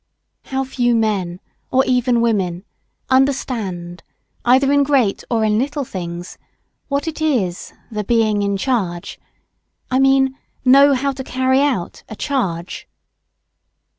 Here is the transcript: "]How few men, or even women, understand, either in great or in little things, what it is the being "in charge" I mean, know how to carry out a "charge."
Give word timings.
"]How 0.45 0.63
few 0.63 0.95
men, 0.95 1.39
or 1.69 1.85
even 1.85 2.21
women, 2.21 2.63
understand, 3.11 4.01
either 4.43 4.71
in 4.71 4.81
great 4.81 5.23
or 5.29 5.45
in 5.45 5.59
little 5.59 5.85
things, 5.85 6.39
what 6.87 7.07
it 7.07 7.21
is 7.21 7.71
the 7.91 8.03
being 8.03 8.41
"in 8.41 8.57
charge" 8.57 9.19
I 9.91 9.99
mean, 9.99 10.35
know 10.65 10.95
how 10.95 11.11
to 11.11 11.23
carry 11.23 11.61
out 11.61 12.01
a 12.09 12.15
"charge." 12.15 12.87